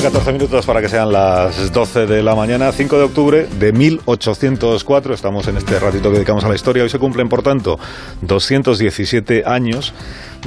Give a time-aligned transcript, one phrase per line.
[0.00, 3.70] Faltan 14 minutos para que sean las 12 de la mañana, 5 de octubre de
[3.72, 5.12] 1804.
[5.12, 6.82] Estamos en este ratito que dedicamos a la historia.
[6.82, 7.78] Hoy se cumplen, por tanto,
[8.22, 9.92] 217 años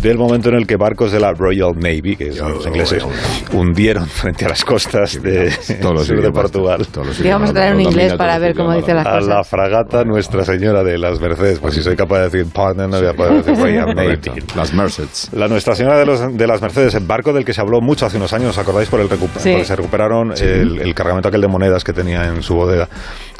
[0.00, 3.04] del momento en el que barcos de la Royal Navy, que son los ingleses,
[3.52, 5.50] hundieron frente a las costas de,
[5.82, 6.86] sur de Portugal.
[7.22, 9.26] Y vamos a traer un inglés para ver cómo dice las a cosas.
[9.26, 11.58] la fragata Nuestra Señora de las Mercedes.
[11.58, 14.18] Pues si soy capaz de decir partner, no voy a poder decir Royal Navy.
[14.56, 15.28] Las Mercedes.
[15.32, 18.06] La Nuestra Señora de, los- de las Mercedes, el barco del que se habló mucho
[18.06, 18.88] hace unos años, ¿os acordáis?
[18.88, 19.50] Por el recu- Sí.
[19.50, 22.88] porque se recuperaron el, el cargamento aquel de monedas que tenía en su bodega.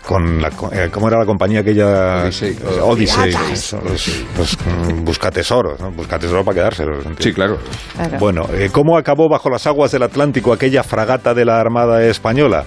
[0.07, 2.25] Con la, co- eh, ¿Cómo era la compañía aquella?
[2.25, 2.51] Odyssey.
[2.53, 3.33] Eh, Odyssey.
[3.33, 3.73] Los,
[4.39, 5.91] los, mm, busca tesoros, ¿no?
[5.93, 7.05] Busca tesoro para quedárselos.
[7.19, 7.59] Sí, claro.
[7.97, 8.19] Claro.
[8.19, 12.65] Bueno, eh, ¿cómo acabó bajo las aguas del Atlántico aquella fragata de la Armada Española?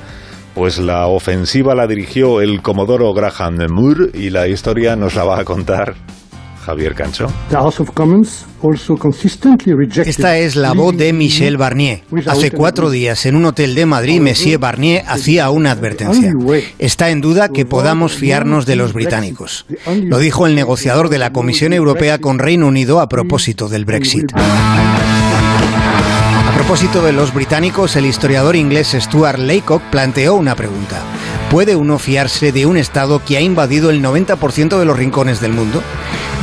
[0.55, 5.39] Pues la ofensiva la dirigió el comodoro Graham Moore y la historia nos la va
[5.39, 5.93] a contar
[6.67, 7.27] Javier Cancho.
[7.49, 12.03] The House of Commons also consistently rejected Esta es la voz de Michel Barnier.
[12.25, 16.33] Hace cuatro días, en un hotel de Madrid, Monsieur Barnier hacía una advertencia.
[16.77, 19.65] Está en duda que podamos fiarnos de los británicos.
[20.03, 24.25] Lo dijo el negociador de la Comisión Europea con Reino Unido a propósito del Brexit.
[24.35, 25.21] A
[26.53, 31.01] propósito de los británicos, el historiador inglés Stuart Laycock planteó una pregunta.
[31.49, 35.53] ¿Puede uno fiarse de un Estado que ha invadido el 90% de los rincones del
[35.53, 35.81] mundo?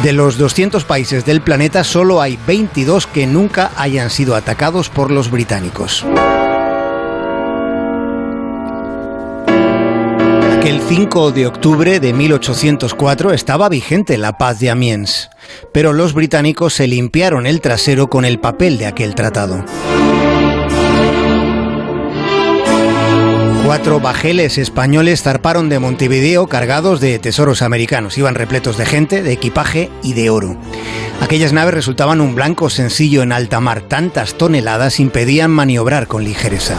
[0.02, 5.10] De los 200 países del planeta, solo hay 22 que nunca hayan sido atacados por
[5.10, 6.04] los británicos.
[10.58, 15.30] Aquel 5 de octubre de 1804 estaba vigente la paz de Amiens,
[15.72, 19.64] pero los británicos se limpiaron el trasero con el papel de aquel tratado.
[23.64, 28.18] Cuatro bajeles españoles zarparon de Montevideo cargados de tesoros americanos.
[28.18, 30.58] Iban repletos de gente, de equipaje y de oro.
[31.22, 33.80] Aquellas naves resultaban un blanco sencillo en alta mar.
[33.80, 36.74] Tantas toneladas impedían maniobrar con ligereza.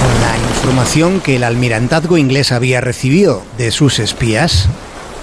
[0.00, 4.70] Con la información que el almirantazgo inglés había recibido de sus espías,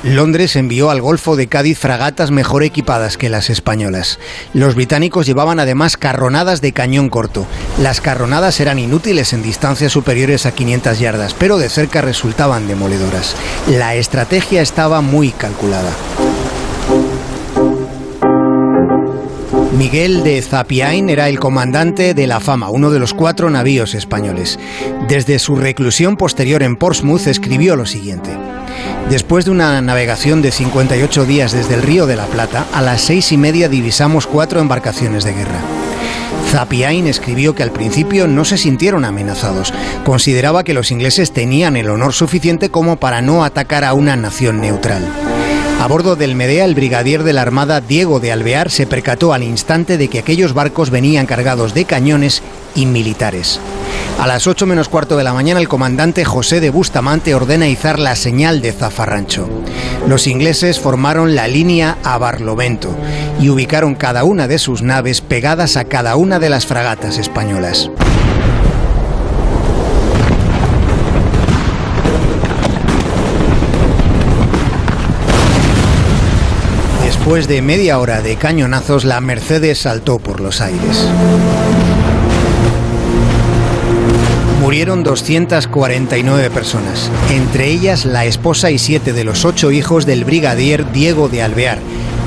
[0.03, 4.17] Londres envió al Golfo de Cádiz fragatas mejor equipadas que las españolas.
[4.53, 7.45] Los británicos llevaban además carronadas de cañón corto.
[7.81, 13.35] Las carronadas eran inútiles en distancias superiores a 500 yardas, pero de cerca resultaban demoledoras.
[13.67, 15.91] La estrategia estaba muy calculada.
[19.77, 24.59] Miguel de Zapiain era el comandante de la Fama, uno de los cuatro navíos españoles.
[25.07, 28.48] Desde su reclusión posterior en Portsmouth escribió lo siguiente.
[29.09, 33.01] Después de una navegación de 58 días desde el Río de la Plata, a las
[33.01, 35.61] seis y media divisamos cuatro embarcaciones de guerra.
[36.49, 39.73] Zapiain escribió que al principio no se sintieron amenazados.
[40.03, 44.59] Consideraba que los ingleses tenían el honor suficiente como para no atacar a una nación
[44.59, 45.03] neutral.
[45.79, 49.43] A bordo del Medea, el brigadier de la Armada Diego de Alvear se percató al
[49.43, 52.43] instante de que aquellos barcos venían cargados de cañones
[52.75, 53.61] y militares.
[54.19, 57.97] A las 8 menos cuarto de la mañana, el comandante José de Bustamante ordena izar
[57.97, 59.47] la señal de zafarrancho.
[60.05, 62.93] Los ingleses formaron la línea a Barlovento
[63.39, 67.89] y ubicaron cada una de sus naves pegadas a cada una de las fragatas españolas.
[77.29, 81.07] Después de media hora de cañonazos, la Mercedes saltó por los aires.
[84.59, 90.91] Murieron 249 personas, entre ellas la esposa y siete de los ocho hijos del brigadier
[90.91, 91.77] Diego de Alvear,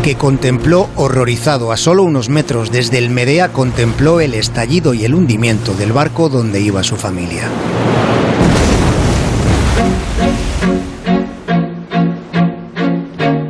[0.04, 5.16] que contempló horrorizado a solo unos metros desde el Medea, contempló el estallido y el
[5.16, 7.48] hundimiento del barco donde iba su familia.